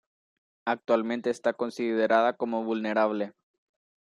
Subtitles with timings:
[0.65, 3.35] Actualmente está considerada como "vulnerable".